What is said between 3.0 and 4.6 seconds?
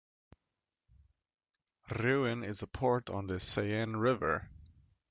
on the Seine river.